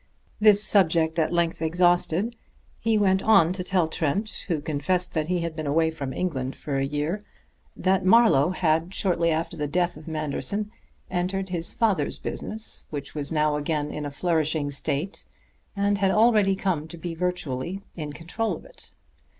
[0.39, 2.35] This subject at length exhausted,
[2.79, 6.55] he went on to tell Trent, who confessed that he had been away from England
[6.55, 7.23] for a year,
[7.77, 10.71] that Marlowe had shortly after the death of Manderson
[11.11, 15.27] entered his father's business, which was now again in a flourishing state,
[15.75, 18.89] and had already come to be virtually in control of it.